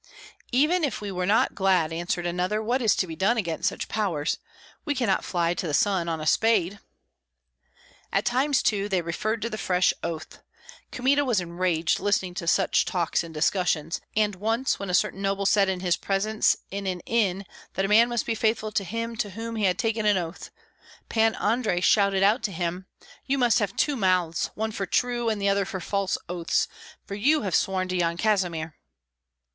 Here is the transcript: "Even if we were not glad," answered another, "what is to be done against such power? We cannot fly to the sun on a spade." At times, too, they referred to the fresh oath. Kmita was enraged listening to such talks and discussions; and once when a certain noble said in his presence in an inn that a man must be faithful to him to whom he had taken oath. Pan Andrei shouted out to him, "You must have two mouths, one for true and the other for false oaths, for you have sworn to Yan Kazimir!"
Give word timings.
"Even 0.51 0.83
if 0.83 0.99
we 0.99 1.11
were 1.11 1.27
not 1.27 1.53
glad," 1.53 1.93
answered 1.93 2.25
another, 2.25 2.59
"what 2.59 2.81
is 2.81 2.95
to 2.95 3.05
be 3.05 3.15
done 3.15 3.37
against 3.37 3.69
such 3.69 3.87
power? 3.87 4.25
We 4.83 4.95
cannot 4.95 5.23
fly 5.23 5.53
to 5.53 5.67
the 5.67 5.75
sun 5.75 6.09
on 6.09 6.19
a 6.19 6.25
spade." 6.25 6.79
At 8.11 8.25
times, 8.25 8.63
too, 8.63 8.89
they 8.89 9.03
referred 9.03 9.43
to 9.43 9.49
the 9.51 9.59
fresh 9.59 9.93
oath. 10.01 10.41
Kmita 10.91 11.23
was 11.23 11.39
enraged 11.39 11.99
listening 11.99 12.33
to 12.33 12.47
such 12.47 12.83
talks 12.83 13.23
and 13.23 13.31
discussions; 13.31 14.01
and 14.17 14.33
once 14.37 14.79
when 14.79 14.89
a 14.89 14.95
certain 14.95 15.21
noble 15.21 15.45
said 15.45 15.69
in 15.69 15.81
his 15.81 15.97
presence 15.97 16.55
in 16.71 16.87
an 16.87 17.01
inn 17.01 17.45
that 17.75 17.85
a 17.85 17.87
man 17.87 18.09
must 18.09 18.25
be 18.25 18.33
faithful 18.33 18.71
to 18.71 18.83
him 18.83 19.15
to 19.17 19.29
whom 19.29 19.55
he 19.55 19.65
had 19.65 19.77
taken 19.77 20.07
oath. 20.17 20.49
Pan 21.09 21.35
Andrei 21.35 21.79
shouted 21.79 22.23
out 22.23 22.41
to 22.41 22.51
him, 22.51 22.87
"You 23.27 23.37
must 23.37 23.59
have 23.59 23.75
two 23.75 23.95
mouths, 23.95 24.49
one 24.55 24.71
for 24.71 24.87
true 24.87 25.29
and 25.29 25.39
the 25.39 25.49
other 25.49 25.63
for 25.63 25.79
false 25.79 26.17
oaths, 26.27 26.67
for 27.05 27.13
you 27.13 27.43
have 27.43 27.53
sworn 27.53 27.87
to 27.89 27.95
Yan 27.95 28.17
Kazimir!" 28.17 28.73